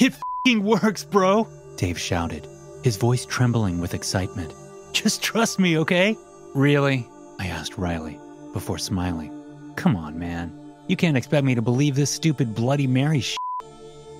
It 0.00 0.14
fing 0.46 0.64
works, 0.64 1.04
bro, 1.04 1.46
Dave 1.76 2.00
shouted, 2.00 2.46
his 2.82 2.96
voice 2.96 3.26
trembling 3.26 3.80
with 3.80 3.92
excitement. 3.92 4.54
Just 4.92 5.22
trust 5.22 5.58
me, 5.58 5.76
okay? 5.76 6.16
Really? 6.54 7.06
I 7.38 7.48
asked 7.48 7.76
wryly, 7.76 8.18
before 8.54 8.78
smiling. 8.78 9.30
Come 9.76 9.96
on, 9.96 10.18
man. 10.18 10.58
You 10.86 10.96
can't 10.96 11.18
expect 11.18 11.44
me 11.44 11.54
to 11.54 11.60
believe 11.60 11.96
this 11.96 12.10
stupid 12.10 12.54
Bloody 12.54 12.86
Mary 12.86 13.20
shit. 13.20 13.36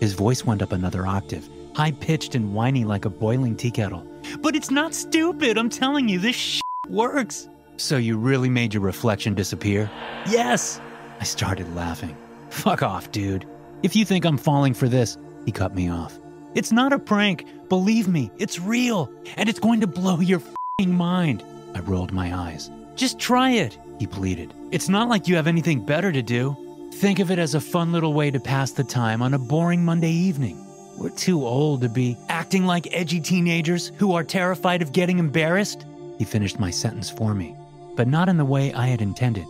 His 0.00 0.12
voice 0.12 0.44
went 0.44 0.60
up 0.60 0.72
another 0.72 1.06
octave, 1.06 1.48
high 1.74 1.92
pitched 1.92 2.34
and 2.34 2.52
whiny 2.52 2.84
like 2.84 3.06
a 3.06 3.10
boiling 3.10 3.56
tea 3.56 3.70
kettle. 3.70 4.06
But 4.40 4.54
it's 4.54 4.70
not 4.70 4.92
stupid, 4.92 5.56
I'm 5.56 5.70
telling 5.70 6.10
you, 6.10 6.18
this 6.18 6.36
shit 6.36 6.62
works. 6.90 7.48
So 7.78 7.96
you 7.96 8.18
really 8.18 8.50
made 8.50 8.74
your 8.74 8.82
reflection 8.82 9.32
disappear? 9.32 9.90
Yes! 10.28 10.78
I 11.20 11.24
started 11.24 11.74
laughing. 11.74 12.14
Fuck 12.50 12.82
off, 12.82 13.10
dude. 13.12 13.46
If 13.82 13.96
you 13.96 14.04
think 14.04 14.26
I'm 14.26 14.36
falling 14.36 14.74
for 14.74 14.86
this, 14.86 15.16
he 15.44 15.52
cut 15.52 15.74
me 15.74 15.88
off. 15.90 16.18
It's 16.54 16.72
not 16.72 16.92
a 16.92 16.98
prank. 16.98 17.46
Believe 17.68 18.08
me, 18.08 18.30
it's 18.38 18.58
real, 18.58 19.10
and 19.36 19.48
it's 19.48 19.60
going 19.60 19.80
to 19.80 19.86
blow 19.86 20.20
your 20.20 20.42
mind. 20.80 21.44
I 21.74 21.80
rolled 21.80 22.12
my 22.12 22.34
eyes. 22.34 22.70
Just 22.96 23.18
try 23.18 23.50
it, 23.50 23.78
he 23.98 24.06
pleaded. 24.06 24.52
It's 24.70 24.88
not 24.88 25.08
like 25.08 25.28
you 25.28 25.36
have 25.36 25.46
anything 25.46 25.84
better 25.84 26.10
to 26.10 26.22
do. 26.22 26.56
Think 26.94 27.18
of 27.18 27.30
it 27.30 27.38
as 27.38 27.54
a 27.54 27.60
fun 27.60 27.92
little 27.92 28.12
way 28.12 28.30
to 28.30 28.40
pass 28.40 28.72
the 28.72 28.84
time 28.84 29.22
on 29.22 29.34
a 29.34 29.38
boring 29.38 29.84
Monday 29.84 30.10
evening. 30.10 30.66
We're 30.98 31.10
too 31.10 31.46
old 31.46 31.80
to 31.82 31.88
be 31.88 32.16
acting 32.28 32.66
like 32.66 32.88
edgy 32.92 33.20
teenagers 33.20 33.92
who 33.96 34.12
are 34.12 34.24
terrified 34.24 34.82
of 34.82 34.92
getting 34.92 35.18
embarrassed. 35.18 35.86
He 36.18 36.24
finished 36.24 36.58
my 36.58 36.70
sentence 36.70 37.08
for 37.08 37.34
me, 37.34 37.56
but 37.96 38.08
not 38.08 38.28
in 38.28 38.36
the 38.36 38.44
way 38.44 38.72
I 38.74 38.86
had 38.86 39.00
intended. 39.00 39.46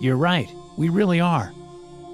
You're 0.00 0.16
right, 0.16 0.52
we 0.76 0.88
really 0.88 1.18
are. 1.18 1.52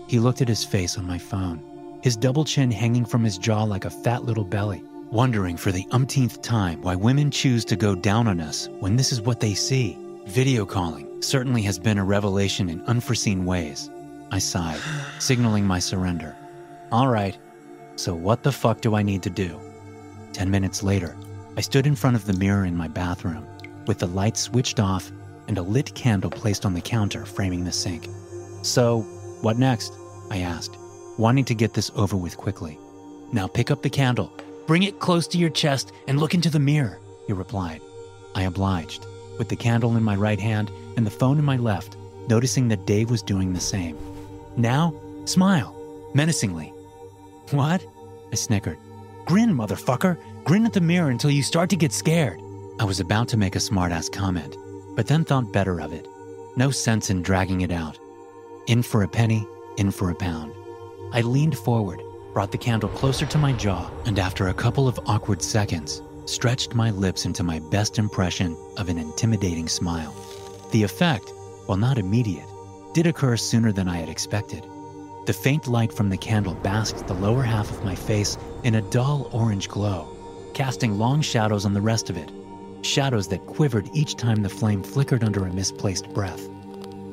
He 0.09 0.19
looked 0.19 0.41
at 0.41 0.49
his 0.49 0.65
face 0.65 0.97
on 0.97 1.07
my 1.07 1.19
phone, 1.19 1.63
his 2.03 2.17
double 2.17 2.45
chin 2.45 2.71
hanging 2.71 3.05
from 3.05 3.23
his 3.23 3.39
jaw 3.39 3.63
like 3.63 3.85
a 3.85 3.91
fat 3.91 4.25
little 4.25 4.45
belly, 4.45 4.83
wondering 5.11 5.57
for 5.57 5.71
the 5.71 5.87
umpteenth 5.93 6.43
time 6.43 6.83
why 6.83 6.97
women 6.97 7.31
choose 7.31 7.65
to 7.65 7.77
go 7.77 7.95
down 7.95 8.27
on 8.27 8.41
us 8.41 8.69
when 8.81 8.97
this 8.97 9.13
is 9.13 9.21
what 9.21 9.39
they 9.39 9.55
see. 9.55 9.97
Video 10.27 10.67
calling 10.67 11.23
certainly 11.23 11.63
has 11.63 11.79
been 11.79 11.99
a 11.99 12.05
revelation 12.05 12.69
in 12.69 12.83
unforeseen 12.83 13.45
ways. 13.45 13.89
I 14.33 14.41
sighed, 14.41 14.81
signaling 15.21 15.65
my 15.65 15.79
surrender. 15.79 16.35
All 16.91 17.07
right, 17.07 17.39
so 17.95 18.15
what 18.15 18.43
the 18.43 18.53
fuck 18.53 18.81
do 18.81 18.97
I 18.97 19.03
need 19.03 19.23
to 19.23 19.31
do? 19.31 19.61
Ten 20.33 20.51
minutes 20.51 20.83
later, 20.83 21.17
I 21.57 21.61
stood 21.61 21.87
in 21.87 21.95
front 21.95 22.17
of 22.17 22.27
the 22.27 22.33
mirror 22.33 22.65
in 22.65 22.77
my 22.77 22.89
bathroom, 22.89 23.47
with 23.87 23.99
the 23.99 24.09
lights 24.09 24.41
switched 24.41 24.81
off 24.81 25.13
and 25.47 25.57
a 25.57 25.63
lit 25.63 25.95
candle 25.95 26.31
placed 26.31 26.67
on 26.67 26.75
the 26.75 26.81
counter 26.81 27.25
framing 27.25 27.65
the 27.65 27.73
sink. 27.73 28.09
So, 28.63 29.03
what 29.43 29.59
next? 29.59 29.93
I 30.31 30.39
asked, 30.39 30.77
wanting 31.19 31.45
to 31.47 31.55
get 31.55 31.75
this 31.75 31.91
over 31.95 32.17
with 32.17 32.37
quickly. 32.37 32.79
Now 33.33 33.47
pick 33.47 33.71
up 33.71 33.83
the 33.83 33.91
candle, 33.91 34.33
bring 34.67 34.83
it 34.83 35.01
close 35.01 35.27
to 35.29 35.39
your 35.39 35.51
chest, 35.51 35.93
and 36.07 36.19
look 36.19 36.35
into 36.35 36.51
the 36.51 36.59
mirror, 36.59 36.99
he 37.27 37.33
replied. 37.33 37.81
I 38.35 38.43
obliged, 38.43 39.07
with 39.39 39.49
the 39.49 39.57
candle 39.57 39.97
in 39.97 40.03
my 40.03 40.17
right 40.17 40.41
hand 40.41 40.71
and 40.97 41.07
the 41.07 41.11
phone 41.11 41.39
in 41.39 41.45
my 41.45 41.57
left, 41.57 41.97
noticing 42.29 42.69
that 42.69 42.87
Dave 42.87 43.11
was 43.11 43.23
doing 43.23 43.53
the 43.53 43.61
same. 43.61 43.97
Now, 44.57 44.95
smile, 45.25 45.75
menacingly. 46.15 46.73
What? 47.51 47.85
I 48.31 48.35
snickered. 48.35 48.79
Grin, 49.25 49.55
motherfucker. 49.55 50.19
Grin 50.45 50.67
at 50.67 50.73
the 50.73 50.81
mirror 50.81 51.11
until 51.11 51.31
you 51.31 51.43
start 51.43 51.71
to 51.71 51.77
get 51.77 51.93
scared. 51.93 52.41
I 52.81 52.85
was 52.85 53.01
about 53.01 53.29
to 53.29 53.37
make 53.37 53.55
a 53.55 53.61
smartass 53.61 54.11
comment, 54.11 54.57
but 54.97 55.07
then 55.07 55.25
thought 55.25 55.53
better 55.53 55.81
of 55.81 55.93
it. 55.93 56.07
No 56.57 56.71
sense 56.71 57.11
in 57.11 57.23
dragging 57.23 57.61
it 57.61 57.71
out. 57.71 57.99
In 58.67 58.83
for 58.83 59.03
a 59.03 59.09
penny, 59.09 59.47
in 59.77 59.91
for 59.91 60.11
a 60.11 60.15
pound. 60.15 60.53
I 61.15 61.21
leaned 61.21 61.59
forward, 61.59 62.03
brought 62.33 62.53
the 62.53 62.59
candle 62.59 62.89
closer 62.89 63.27
to 63.27 63.37
my 63.37 63.53
jaw, 63.53 63.91
and 64.07 64.19
after 64.19 64.49
a 64.49 64.55
couple 64.55 64.89
of 64.89 64.99
awkward 65.05 65.43
seconds, 65.43 66.01
stretched 66.25 66.75
my 66.75 66.91
lips 66.91 67.27
into 67.27 67.43
my 67.43 67.59
best 67.59 67.99
impression 67.99 68.57
of 68.79 68.89
an 68.89 68.97
intimidating 68.97 69.69
smile. 69.69 70.15
The 70.71 70.83
effect, 70.83 71.31
while 71.67 71.77
not 71.77 71.99
immediate, 71.99 72.47
did 72.95 73.07
occur 73.07 73.37
sooner 73.37 73.73
than 73.73 73.89
I 73.89 73.99
had 73.99 74.09
expected. 74.09 74.65
The 75.27 75.35
faint 75.35 75.69
light 75.69 75.93
from 75.93 76.09
the 76.09 76.17
candle 76.17 76.55
basked 76.55 77.07
the 77.07 77.15
lower 77.15 77.43
half 77.43 77.71
of 77.71 77.85
my 77.85 77.95
face 77.95 78.39
in 78.65 78.77
a 78.77 78.83
dull 78.83 79.29
orange 79.33 79.69
glow, 79.69 80.17
casting 80.55 80.99
long 80.99 81.21
shadows 81.21 81.67
on 81.67 81.75
the 81.75 81.81
rest 81.83 82.09
of 82.09 82.17
it, 82.17 82.31
shadows 82.81 83.29
that 83.29 83.47
quivered 83.47 83.91
each 83.93 84.17
time 84.17 84.43
the 84.43 84.49
flame 84.49 84.83
flickered 84.83 85.25
under 85.25 85.45
a 85.45 85.53
misplaced 85.53 86.09
breath. 86.15 86.49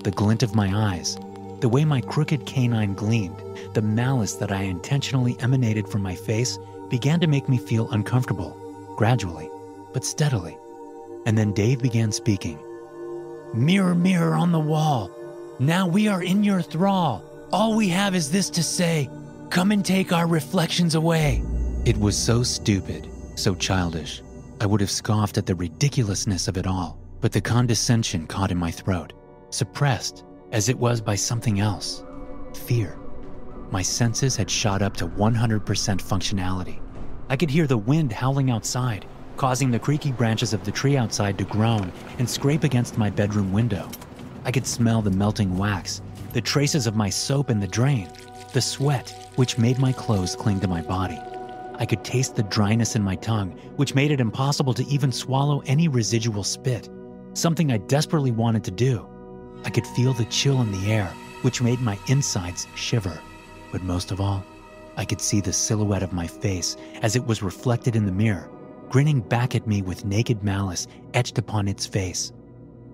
The 0.03 0.11
glint 0.11 0.41
of 0.41 0.55
my 0.55 0.93
eyes, 0.93 1.17
the 1.61 1.69
way 1.69 1.83
my 1.83 2.01
crooked 2.01 2.45
canine 2.45 2.93
gleamed, 2.93 3.41
the 3.73 3.81
malice 3.81 4.35
that 4.35 4.51
I 4.51 4.63
intentionally 4.63 5.35
emanated 5.39 5.87
from 5.87 6.01
my 6.01 6.15
face 6.15 6.57
began 6.89 7.19
to 7.19 7.27
make 7.27 7.49
me 7.49 7.57
feel 7.57 7.89
uncomfortable, 7.91 8.55
gradually, 8.95 9.49
but 9.93 10.05
steadily. 10.05 10.57
And 11.25 11.37
then 11.37 11.53
Dave 11.53 11.81
began 11.81 12.11
speaking. 12.11 12.59
Mirror, 13.53 13.95
mirror 13.95 14.35
on 14.35 14.51
the 14.51 14.59
wall, 14.59 15.11
now 15.59 15.87
we 15.87 16.07
are 16.07 16.23
in 16.23 16.43
your 16.43 16.61
thrall. 16.61 17.23
All 17.51 17.75
we 17.75 17.89
have 17.89 18.15
is 18.15 18.31
this 18.31 18.49
to 18.51 18.63
say 18.63 19.09
Come 19.49 19.71
and 19.71 19.83
take 19.83 20.13
our 20.13 20.27
reflections 20.27 20.95
away. 20.95 21.41
It 21.85 21.97
was 21.97 22.15
so 22.15 22.43
stupid, 22.43 23.09
so 23.35 23.55
childish. 23.55 24.21
I 24.61 24.67
would 24.67 24.79
have 24.81 24.91
scoffed 24.91 25.37
at 25.37 25.47
the 25.47 25.55
ridiculousness 25.55 26.47
of 26.47 26.57
it 26.57 26.67
all, 26.67 26.99
but 27.19 27.31
the 27.31 27.41
condescension 27.41 28.27
caught 28.27 28.51
in 28.51 28.57
my 28.57 28.69
throat, 28.69 29.13
suppressed 29.49 30.23
as 30.51 30.69
it 30.69 30.77
was 30.77 31.01
by 31.01 31.15
something 31.15 31.59
else 31.59 32.03
fear. 32.53 32.97
My 33.71 33.81
senses 33.81 34.35
had 34.35 34.49
shot 34.49 34.81
up 34.81 34.97
to 34.97 35.07
100% 35.07 35.63
functionality. 35.63 36.79
I 37.29 37.35
could 37.35 37.51
hear 37.51 37.67
the 37.67 37.77
wind 37.77 38.11
howling 38.11 38.49
outside, 38.49 39.05
causing 39.37 39.69
the 39.69 39.79
creaky 39.79 40.11
branches 40.11 40.53
of 40.53 40.63
the 40.63 40.71
tree 40.71 40.97
outside 40.97 41.37
to 41.37 41.43
groan 41.43 41.91
and 42.17 42.29
scrape 42.29 42.63
against 42.63 42.97
my 42.97 43.09
bedroom 43.09 43.53
window. 43.53 43.89
I 44.43 44.51
could 44.51 44.65
smell 44.65 45.01
the 45.01 45.11
melting 45.11 45.55
wax, 45.57 46.01
the 46.33 46.41
traces 46.41 46.87
of 46.87 46.95
my 46.95 47.09
soap 47.09 47.49
in 47.49 47.59
the 47.59 47.67
drain, 47.67 48.09
the 48.53 48.61
sweat 48.61 49.31
which 49.35 49.57
made 49.57 49.77
my 49.77 49.91
clothes 49.91 50.35
cling 50.35 50.59
to 50.61 50.67
my 50.67 50.81
body. 50.81 51.19
I 51.75 51.85
could 51.85 52.03
taste 52.03 52.35
the 52.35 52.43
dryness 52.43 52.95
in 52.95 53.03
my 53.03 53.15
tongue, 53.15 53.51
which 53.77 53.95
made 53.95 54.11
it 54.11 54.19
impossible 54.19 54.73
to 54.73 54.85
even 54.87 55.11
swallow 55.11 55.61
any 55.65 55.87
residual 55.87 56.43
spit, 56.43 56.89
something 57.33 57.71
I 57.71 57.77
desperately 57.77 58.31
wanted 58.31 58.63
to 58.65 58.71
do. 58.71 59.07
I 59.63 59.69
could 59.69 59.85
feel 59.87 60.13
the 60.13 60.25
chill 60.25 60.61
in 60.61 60.71
the 60.71 60.91
air, 60.91 61.07
which 61.41 61.61
made 61.61 61.79
my 61.81 61.97
insides 62.07 62.67
shiver. 62.75 63.19
But 63.71 63.83
most 63.83 64.11
of 64.11 64.19
all, 64.21 64.43
I 64.97 65.05
could 65.05 65.21
see 65.21 65.41
the 65.41 65.53
silhouette 65.53 66.03
of 66.03 66.13
my 66.13 66.27
face 66.27 66.75
as 67.01 67.15
it 67.15 67.25
was 67.25 67.43
reflected 67.43 67.95
in 67.95 68.05
the 68.05 68.11
mirror, 68.11 68.49
grinning 68.89 69.21
back 69.21 69.55
at 69.55 69.67
me 69.67 69.81
with 69.81 70.05
naked 70.05 70.43
malice 70.43 70.87
etched 71.13 71.37
upon 71.37 71.67
its 71.67 71.85
face. 71.85 72.33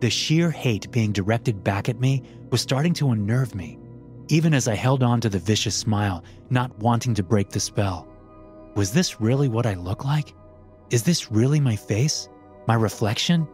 The 0.01 0.09
sheer 0.09 0.51
hate 0.51 0.91
being 0.91 1.11
directed 1.11 1.63
back 1.63 1.87
at 1.89 1.99
me 1.99 2.21
was 2.51 2.61
starting 2.61 2.93
to 2.95 3.11
unnerve 3.11 3.55
me, 3.55 3.79
even 4.27 4.53
as 4.53 4.67
I 4.67 4.75
held 4.75 5.03
on 5.03 5.21
to 5.21 5.29
the 5.29 5.39
vicious 5.39 5.75
smile, 5.75 6.23
not 6.49 6.77
wanting 6.79 7.13
to 7.15 7.23
break 7.23 7.49
the 7.49 7.59
spell. 7.59 8.07
Was 8.75 8.91
this 8.91 9.21
really 9.21 9.47
what 9.47 9.65
I 9.65 9.75
look 9.75 10.03
like? 10.03 10.33
Is 10.89 11.03
this 11.03 11.31
really 11.31 11.59
my 11.59 11.75
face? 11.75 12.27
My 12.67 12.75
reflection? 12.75 13.47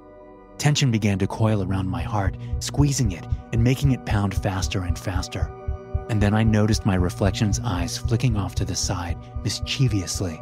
Tension 0.62 0.92
began 0.92 1.18
to 1.18 1.26
coil 1.26 1.64
around 1.64 1.90
my 1.90 2.04
heart, 2.04 2.38
squeezing 2.60 3.14
it 3.14 3.26
and 3.52 3.64
making 3.64 3.94
it 3.94 4.06
pound 4.06 4.36
faster 4.36 4.84
and 4.84 4.96
faster. 4.96 5.52
And 6.08 6.22
then 6.22 6.36
I 6.36 6.44
noticed 6.44 6.86
my 6.86 6.94
reflection's 6.94 7.60
eyes 7.64 7.98
flicking 7.98 8.38
off 8.38 8.54
to 8.56 8.66
the 8.66 8.76
side, 8.76 9.18
mischievously. 9.44 10.40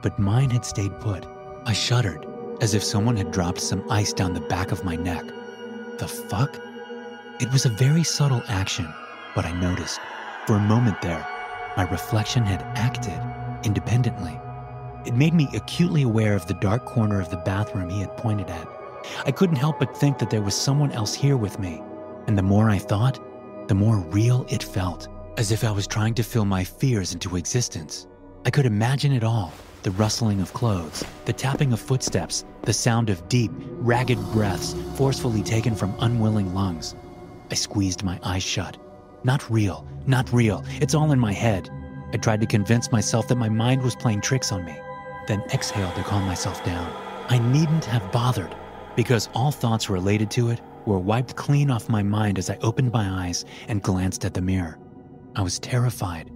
But 0.00 0.18
mine 0.18 0.48
had 0.48 0.64
stayed 0.64 0.98
put. 0.98 1.26
I 1.66 1.74
shuddered 1.74 2.26
as 2.62 2.72
if 2.72 2.82
someone 2.82 3.18
had 3.18 3.32
dropped 3.32 3.60
some 3.60 3.84
ice 3.90 4.14
down 4.14 4.32
the 4.32 4.40
back 4.40 4.72
of 4.72 4.82
my 4.82 4.96
neck. 4.96 5.26
The 5.98 6.08
fuck? 6.08 6.58
It 7.38 7.52
was 7.52 7.66
a 7.66 7.68
very 7.68 8.02
subtle 8.02 8.42
action, 8.48 8.88
but 9.34 9.44
I 9.44 9.52
noticed. 9.60 10.00
For 10.46 10.54
a 10.56 10.60
moment 10.60 11.02
there, 11.02 11.28
my 11.76 11.82
reflection 11.90 12.44
had 12.44 12.62
acted 12.78 13.20
independently. 13.66 14.40
It 15.04 15.12
made 15.12 15.34
me 15.34 15.50
acutely 15.52 16.00
aware 16.00 16.34
of 16.34 16.46
the 16.46 16.54
dark 16.54 16.86
corner 16.86 17.20
of 17.20 17.28
the 17.28 17.36
bathroom 17.36 17.90
he 17.90 18.00
had 18.00 18.16
pointed 18.16 18.48
at. 18.48 18.79
I 19.26 19.30
couldn't 19.30 19.56
help 19.56 19.78
but 19.78 19.96
think 19.96 20.18
that 20.18 20.30
there 20.30 20.42
was 20.42 20.54
someone 20.54 20.92
else 20.92 21.14
here 21.14 21.36
with 21.36 21.58
me, 21.58 21.82
and 22.26 22.36
the 22.36 22.42
more 22.42 22.70
I 22.70 22.78
thought, 22.78 23.18
the 23.68 23.74
more 23.74 23.98
real 23.98 24.46
it 24.48 24.62
felt, 24.62 25.08
as 25.36 25.52
if 25.52 25.64
I 25.64 25.70
was 25.70 25.86
trying 25.86 26.14
to 26.14 26.22
fill 26.22 26.44
my 26.44 26.64
fears 26.64 27.12
into 27.12 27.36
existence. 27.36 28.06
I 28.44 28.50
could 28.50 28.66
imagine 28.66 29.12
it 29.12 29.24
all 29.24 29.52
the 29.82 29.90
rustling 29.92 30.40
of 30.40 30.52
clothes, 30.52 31.02
the 31.24 31.32
tapping 31.32 31.72
of 31.72 31.80
footsteps, 31.80 32.44
the 32.62 32.72
sound 32.72 33.08
of 33.08 33.26
deep, 33.28 33.50
ragged 33.78 34.18
breaths 34.32 34.74
forcefully 34.94 35.42
taken 35.42 35.74
from 35.74 35.94
unwilling 36.00 36.54
lungs. 36.54 36.94
I 37.50 37.54
squeezed 37.54 38.02
my 38.02 38.20
eyes 38.22 38.42
shut. 38.42 38.76
Not 39.24 39.48
real, 39.50 39.86
not 40.06 40.30
real, 40.32 40.64
it's 40.80 40.94
all 40.94 41.12
in 41.12 41.18
my 41.18 41.32
head. 41.32 41.70
I 42.12 42.16
tried 42.18 42.40
to 42.40 42.46
convince 42.46 42.92
myself 42.92 43.28
that 43.28 43.36
my 43.36 43.48
mind 43.48 43.82
was 43.82 43.96
playing 43.96 44.20
tricks 44.20 44.52
on 44.52 44.64
me, 44.64 44.76
then 45.26 45.42
exhaled 45.52 45.94
to 45.94 46.02
calm 46.02 46.26
myself 46.26 46.62
down. 46.64 46.92
I 47.28 47.38
needn't 47.38 47.84
have 47.86 48.10
bothered, 48.12 48.54
because 48.96 49.28
all 49.34 49.50
thoughts 49.52 49.90
related 49.90 50.30
to 50.32 50.50
it 50.50 50.60
were 50.86 50.98
wiped 50.98 51.36
clean 51.36 51.70
off 51.70 51.88
my 51.88 52.02
mind 52.02 52.38
as 52.38 52.50
I 52.50 52.56
opened 52.62 52.92
my 52.92 53.26
eyes 53.26 53.44
and 53.68 53.82
glanced 53.82 54.24
at 54.24 54.34
the 54.34 54.40
mirror. 54.42 54.78
I 55.36 55.42
was 55.42 55.58
terrified, 55.58 56.30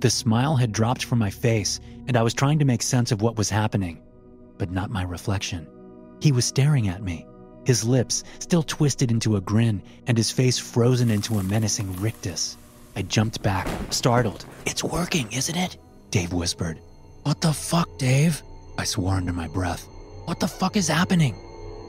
The 0.00 0.10
smile 0.10 0.56
had 0.56 0.72
dropped 0.72 1.04
from 1.04 1.18
my 1.18 1.28
face, 1.28 1.78
and 2.08 2.16
I 2.16 2.22
was 2.22 2.32
trying 2.32 2.58
to 2.60 2.64
make 2.64 2.82
sense 2.82 3.12
of 3.12 3.20
what 3.20 3.36
was 3.36 3.50
happening, 3.50 4.00
but 4.56 4.70
not 4.70 4.90
my 4.90 5.02
reflection. 5.02 5.66
He 6.20 6.32
was 6.32 6.46
staring 6.46 6.88
at 6.88 7.02
me, 7.02 7.26
his 7.66 7.84
lips 7.84 8.24
still 8.38 8.62
twisted 8.62 9.10
into 9.10 9.36
a 9.36 9.40
grin 9.42 9.82
and 10.06 10.16
his 10.16 10.30
face 10.30 10.58
frozen 10.58 11.10
into 11.10 11.38
a 11.38 11.42
menacing 11.42 11.94
rictus. 12.00 12.56
I 12.96 13.02
jumped 13.02 13.42
back, 13.42 13.68
startled. 13.90 14.46
It's 14.64 14.82
working, 14.82 15.30
isn't 15.32 15.56
it? 15.56 15.76
Dave 16.10 16.32
whispered. 16.32 16.80
What 17.24 17.42
the 17.42 17.52
fuck, 17.52 17.98
Dave? 17.98 18.42
I 18.78 18.84
swore 18.84 19.14
under 19.14 19.32
my 19.34 19.48
breath. 19.48 19.86
What 20.24 20.40
the 20.40 20.48
fuck 20.48 20.76
is 20.76 20.88
happening? 20.88 21.36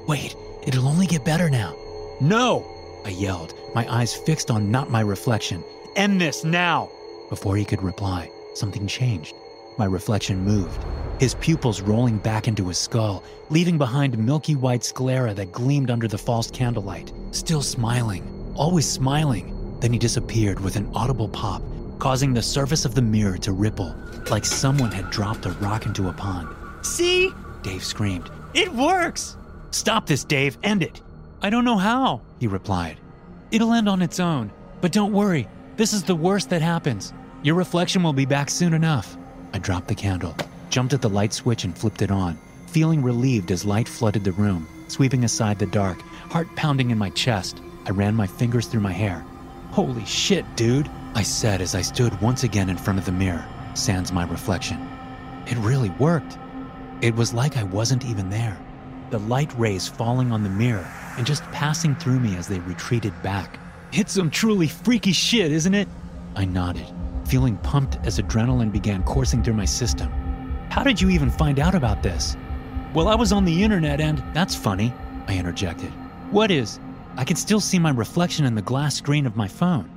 Wait, 0.08 0.36
it'll 0.66 0.88
only 0.88 1.08
get 1.08 1.26
better 1.26 1.50
now. 1.50 1.76
No! 2.20 2.66
I 3.06 3.10
yelled, 3.10 3.54
my 3.74 3.92
eyes 3.92 4.14
fixed 4.14 4.52
on 4.52 4.72
not 4.72 4.90
my 4.90 5.02
reflection. 5.02 5.64
End 5.96 6.20
this 6.20 6.44
now! 6.44 6.90
Before 7.30 7.56
he 7.56 7.66
could 7.66 7.82
reply, 7.82 8.30
something 8.54 8.88
changed. 8.88 9.34
My 9.78 9.86
reflection 9.86 10.44
moved, 10.44 10.84
his 11.20 11.36
pupils 11.36 11.82
rolling 11.82 12.18
back 12.18 12.48
into 12.48 12.68
his 12.68 12.78
skull, 12.78 13.24
leaving 13.50 13.78
behind 13.78 14.18
milky 14.18 14.56
white 14.56 14.84
sclera 14.84 15.34
that 15.34 15.52
gleamed 15.52 15.92
under 15.92 16.08
the 16.08 16.18
false 16.18 16.50
candlelight. 16.52 17.14
Still 17.32 17.62
smiling, 17.62 18.54
always 18.56 18.90
smiling. 18.90 19.78
Then 19.80 19.94
he 19.94 20.00
disappeared 20.00 20.60
with 20.60 20.76
an 20.76 20.92
audible 20.94 21.30
pop, 21.30 21.62
causing 22.00 22.34
the 22.34 22.42
surface 22.42 22.86
of 22.86 22.96
the 22.96 23.02
mirror 23.02 23.38
to 23.40 23.52
ripple, 23.52 23.96
like 24.30 24.46
someone 24.46 24.92
had 24.92 25.10
dropped 25.10 25.46
a 25.46 25.52
rock 25.52 25.86
into 25.86 26.10
a 26.10 26.14
pond. 26.14 26.50
See? 26.84 27.32
Dave 27.64 27.84
screamed. 27.84 28.30
It 28.54 28.74
works! 28.74 29.38
Stop 29.72 30.06
this, 30.06 30.24
Dave. 30.24 30.58
End 30.64 30.84
it. 30.84 31.02
I 31.42 31.50
don't 31.50 31.66
know 31.66 31.78
how, 31.78 32.22
he 32.40 32.48
replied. 32.48 32.98
It'll 33.52 33.74
end 33.74 33.90
on 33.90 34.02
its 34.02 34.20
own, 34.20 34.52
but 34.82 34.92
don't 34.92 35.14
worry. 35.14 35.48
This 35.78 35.94
is 35.94 36.04
the 36.04 36.16
worst 36.16 36.50
that 36.50 36.62
happens. 36.62 37.14
Your 37.42 37.56
reflection 37.56 38.04
will 38.04 38.14
be 38.14 38.26
back 38.26 38.50
soon 38.50 38.74
enough. 38.74 39.18
I 39.54 39.60
dropped 39.60 39.88
the 39.88 39.96
candle, 39.96 40.36
jumped 40.70 40.94
at 40.94 41.02
the 41.02 41.10
light 41.10 41.34
switch, 41.34 41.64
and 41.64 41.76
flipped 41.76 42.02
it 42.02 42.12
on, 42.12 42.38
feeling 42.68 43.02
relieved 43.02 43.52
as 43.52 43.66
light 43.66 43.88
flooded 43.88 44.24
the 44.24 44.34
room, 44.34 44.68
sweeping 44.88 45.24
aside 45.24 45.58
the 45.58 45.66
dark, 45.66 46.00
heart 46.30 46.48
pounding 46.56 46.92
in 46.92 46.98
my 46.98 47.10
chest. 47.10 47.62
I 47.86 47.92
ran 47.92 48.14
my 48.14 48.28
fingers 48.28 48.68
through 48.68 48.82
my 48.82 48.92
hair. 48.92 49.26
Holy 49.72 50.06
shit, 50.06 50.46
dude, 50.56 50.90
I 51.16 51.24
said 51.24 51.62
as 51.62 51.76
I 51.76 51.82
stood 51.82 52.22
once 52.22 52.44
again 52.44 52.70
in 52.70 52.78
front 52.78 53.00
of 53.00 53.06
the 53.06 53.12
mirror, 53.12 53.46
sans 53.74 54.12
my 54.12 54.26
reflection. 54.26 54.86
It 55.48 55.58
really 55.58 55.90
worked. 55.92 56.38
It 57.02 57.16
was 57.16 57.34
like 57.34 57.58
I 57.58 57.64
wasn't 57.64 58.06
even 58.06 58.30
there. 58.30 58.58
The 59.12 59.20
light 59.20 59.54
rays 59.60 59.88
falling 59.88 60.32
on 60.32 60.44
the 60.44 60.50
mirror 60.50 60.88
and 61.18 61.26
just 61.26 61.44
passing 61.52 61.96
through 61.96 62.20
me 62.20 62.36
as 62.36 62.48
they 62.48 62.60
retreated 62.60 63.14
back. 63.22 63.60
It's 63.94 64.14
some 64.14 64.32
truly 64.32 64.68
freaky 64.68 65.12
shit, 65.12 65.52
isn't 65.52 65.74
it? 65.74 65.88
I 66.36 66.46
nodded 66.46 66.88
feeling 67.32 67.56
pumped 67.60 67.98
as 68.04 68.20
adrenaline 68.20 68.74
began 68.74 69.02
coursing 69.04 69.42
through 69.42 69.54
my 69.54 69.64
system. 69.64 70.12
How 70.70 70.84
did 70.84 71.00
you 71.00 71.10
even 71.10 71.32
find 71.32 71.60
out 71.60 71.74
about 71.74 72.04
this? 72.04 72.36
Well, 72.94 73.08
I 73.08 73.16
was 73.16 73.32
on 73.32 73.46
the 73.46 73.64
internet 73.64 74.02
and 74.02 74.22
that's 74.34 74.54
funny, 74.54 74.94
I 75.30 75.38
interjected. 75.38 75.92
What 76.32 76.52
is? 76.52 76.78
I 77.16 77.24
can 77.24 77.38
still 77.38 77.62
see 77.62 77.80
my 77.80 77.92
reflection 77.92 78.44
in 78.44 78.54
the 78.54 78.62
glass 78.62 78.96
screen 78.96 79.26
of 79.26 79.38
my 79.38 79.48
phone. 79.48 79.90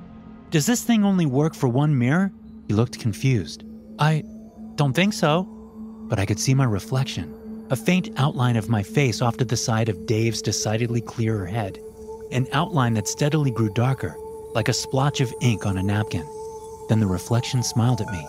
Does 0.49 0.65
this 0.65 0.83
thing 0.83 1.03
only 1.03 1.25
work 1.25 1.53
for 1.53 1.67
one 1.67 1.97
mirror? 1.97 2.31
He 2.69 2.73
looked 2.73 2.99
confused. 2.99 3.65
I 3.99 4.23
don't 4.75 4.93
think 4.93 5.11
so. 5.11 5.43
But 6.07 6.19
I 6.19 6.25
could 6.25 6.39
see 6.39 6.53
my 6.53 6.63
reflection, 6.63 7.33
a 7.69 7.75
faint 7.75 8.09
outline 8.17 8.55
of 8.55 8.69
my 8.69 8.83
face 8.83 9.21
off 9.21 9.37
to 9.37 9.45
the 9.45 9.57
side 9.57 9.89
of 9.89 10.05
Dave's 10.05 10.41
decidedly 10.41 11.01
clearer 11.01 11.45
head, 11.45 11.79
an 12.31 12.47
outline 12.51 12.93
that 12.93 13.07
steadily 13.07 13.51
grew 13.51 13.69
darker, 13.69 14.15
like 14.53 14.69
a 14.69 14.73
splotch 14.73 15.19
of 15.19 15.33
ink 15.41 15.65
on 15.65 15.77
a 15.77 15.83
napkin. 15.83 16.25
Then 16.89 16.99
the 16.99 17.07
reflection 17.07 17.63
smiled 17.63 18.01
at 18.01 18.11
me. 18.11 18.25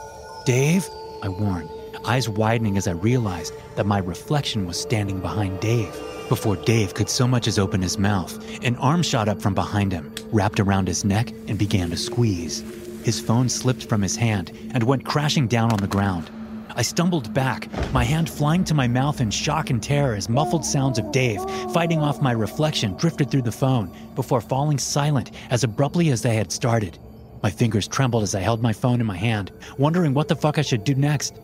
Dave? 0.46 0.88
I 1.22 1.28
warned, 1.28 1.70
eyes 2.04 2.28
widening 2.28 2.78
as 2.78 2.88
I 2.88 2.92
realized 2.92 3.52
that 3.74 3.86
my 3.86 3.98
reflection 3.98 4.66
was 4.66 4.80
standing 4.80 5.20
behind 5.20 5.60
Dave. 5.60 5.94
Before 6.28 6.56
Dave 6.56 6.94
could 6.94 7.08
so 7.08 7.28
much 7.28 7.46
as 7.46 7.58
open 7.58 7.82
his 7.82 7.98
mouth, 7.98 8.42
an 8.64 8.76
arm 8.76 9.02
shot 9.02 9.28
up 9.28 9.40
from 9.40 9.54
behind 9.54 9.92
him, 9.92 10.12
wrapped 10.32 10.60
around 10.60 10.88
his 10.88 11.04
neck, 11.04 11.30
and 11.46 11.58
began 11.58 11.90
to 11.90 11.96
squeeze. 11.96 12.64
His 13.04 13.20
phone 13.20 13.48
slipped 13.48 13.88
from 13.88 14.02
his 14.02 14.16
hand 14.16 14.50
and 14.72 14.82
went 14.82 15.04
crashing 15.04 15.46
down 15.46 15.72
on 15.72 15.78
the 15.78 15.86
ground. 15.86 16.30
I 16.78 16.82
stumbled 16.82 17.32
back, 17.32 17.70
my 17.94 18.04
hand 18.04 18.28
flying 18.28 18.62
to 18.64 18.74
my 18.74 18.86
mouth 18.86 19.22
in 19.22 19.30
shock 19.30 19.70
and 19.70 19.82
terror 19.82 20.14
as 20.14 20.28
muffled 20.28 20.62
sounds 20.62 20.98
of 20.98 21.10
Dave 21.10 21.40
fighting 21.72 22.02
off 22.02 22.20
my 22.20 22.32
reflection 22.32 22.94
drifted 22.98 23.30
through 23.30 23.42
the 23.42 23.50
phone 23.50 23.90
before 24.14 24.42
falling 24.42 24.78
silent 24.78 25.30
as 25.48 25.64
abruptly 25.64 26.10
as 26.10 26.20
they 26.20 26.36
had 26.36 26.52
started. 26.52 26.98
My 27.42 27.48
fingers 27.48 27.88
trembled 27.88 28.24
as 28.24 28.34
I 28.34 28.40
held 28.40 28.60
my 28.60 28.74
phone 28.74 29.00
in 29.00 29.06
my 29.06 29.16
hand, 29.16 29.52
wondering 29.78 30.12
what 30.12 30.28
the 30.28 30.36
fuck 30.36 30.58
I 30.58 30.62
should 30.62 30.84
do 30.84 30.94
next. 30.94 31.40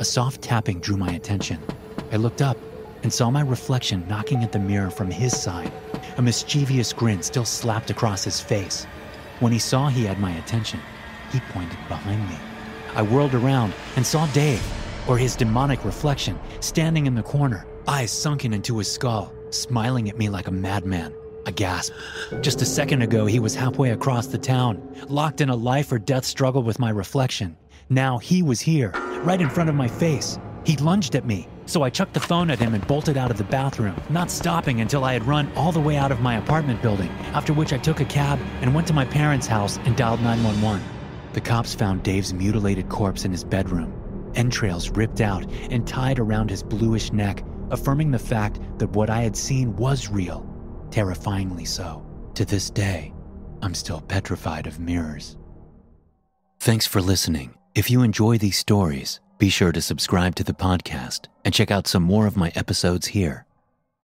A 0.00 0.04
soft 0.04 0.42
tapping 0.42 0.80
drew 0.80 0.96
my 0.96 1.12
attention. 1.12 1.60
I 2.10 2.16
looked 2.16 2.42
up 2.42 2.56
and 3.04 3.12
saw 3.12 3.30
my 3.30 3.42
reflection 3.42 4.04
knocking 4.08 4.42
at 4.42 4.50
the 4.50 4.58
mirror 4.58 4.90
from 4.90 5.12
his 5.12 5.40
side, 5.40 5.70
a 6.16 6.22
mischievous 6.22 6.92
grin 6.92 7.22
still 7.22 7.44
slapped 7.44 7.90
across 7.90 8.24
his 8.24 8.40
face. 8.40 8.84
When 9.38 9.52
he 9.52 9.60
saw 9.60 9.90
he 9.90 10.06
had 10.06 10.18
my 10.18 10.32
attention, 10.32 10.80
he 11.30 11.38
pointed 11.52 11.78
behind 11.88 12.28
me. 12.28 12.51
I 12.94 13.02
whirled 13.02 13.34
around 13.34 13.72
and 13.96 14.06
saw 14.06 14.26
Dave, 14.28 14.62
or 15.08 15.16
his 15.16 15.36
demonic 15.36 15.84
reflection, 15.84 16.38
standing 16.60 17.06
in 17.06 17.14
the 17.14 17.22
corner, 17.22 17.66
eyes 17.88 18.10
sunken 18.10 18.52
into 18.52 18.78
his 18.78 18.90
skull, 18.90 19.32
smiling 19.50 20.08
at 20.08 20.18
me 20.18 20.28
like 20.28 20.48
a 20.48 20.52
madman. 20.52 21.14
I 21.46 21.50
gasped. 21.50 21.96
Just 22.40 22.62
a 22.62 22.66
second 22.66 23.02
ago, 23.02 23.26
he 23.26 23.40
was 23.40 23.54
halfway 23.54 23.90
across 23.90 24.26
the 24.26 24.38
town, 24.38 24.80
locked 25.08 25.40
in 25.40 25.48
a 25.48 25.56
life 25.56 25.90
or 25.90 25.98
death 25.98 26.24
struggle 26.24 26.62
with 26.62 26.78
my 26.78 26.90
reflection. 26.90 27.56
Now 27.88 28.18
he 28.18 28.42
was 28.42 28.60
here, 28.60 28.90
right 29.24 29.40
in 29.40 29.50
front 29.50 29.68
of 29.68 29.74
my 29.74 29.88
face. 29.88 30.38
He 30.64 30.76
lunged 30.76 31.16
at 31.16 31.26
me, 31.26 31.48
so 31.66 31.82
I 31.82 31.90
chucked 31.90 32.14
the 32.14 32.20
phone 32.20 32.50
at 32.50 32.60
him 32.60 32.74
and 32.74 32.86
bolted 32.86 33.16
out 33.16 33.30
of 33.30 33.38
the 33.38 33.44
bathroom, 33.44 34.00
not 34.10 34.30
stopping 34.30 34.80
until 34.80 35.02
I 35.02 35.14
had 35.14 35.26
run 35.26 35.50
all 35.56 35.72
the 35.72 35.80
way 35.80 35.96
out 35.96 36.12
of 36.12 36.20
my 36.20 36.36
apartment 36.36 36.80
building, 36.80 37.10
after 37.32 37.52
which 37.52 37.72
I 37.72 37.78
took 37.78 38.00
a 38.00 38.04
cab 38.04 38.38
and 38.60 38.74
went 38.74 38.86
to 38.86 38.92
my 38.92 39.04
parents' 39.04 39.48
house 39.48 39.78
and 39.78 39.96
dialed 39.96 40.20
911. 40.20 40.80
The 41.32 41.40
cops 41.40 41.74
found 41.74 42.02
Dave's 42.02 42.32
mutilated 42.32 42.88
corpse 42.88 43.24
in 43.24 43.32
his 43.32 43.44
bedroom, 43.44 43.92
entrails 44.34 44.90
ripped 44.90 45.20
out 45.20 45.44
and 45.70 45.86
tied 45.86 46.18
around 46.18 46.50
his 46.50 46.62
bluish 46.62 47.12
neck, 47.12 47.44
affirming 47.70 48.10
the 48.10 48.18
fact 48.18 48.60
that 48.78 48.90
what 48.90 49.10
I 49.10 49.22
had 49.22 49.36
seen 49.36 49.76
was 49.76 50.08
real 50.08 50.48
terrifyingly 50.92 51.64
so. 51.64 52.06
To 52.34 52.44
this 52.44 52.70
day, 52.70 53.12
I'm 53.62 53.74
still 53.74 54.00
petrified 54.02 54.66
of 54.66 54.78
mirrors. 54.78 55.36
Thanks 56.60 56.86
for 56.86 57.02
listening. 57.02 57.54
If 57.74 57.90
you 57.90 58.02
enjoy 58.02 58.38
these 58.38 58.58
stories, 58.58 59.20
be 59.38 59.48
sure 59.48 59.72
to 59.72 59.80
subscribe 59.80 60.36
to 60.36 60.44
the 60.44 60.52
podcast 60.52 61.26
and 61.44 61.52
check 61.52 61.70
out 61.72 61.88
some 61.88 62.04
more 62.04 62.26
of 62.26 62.36
my 62.36 62.52
episodes 62.54 63.08
here. 63.08 63.46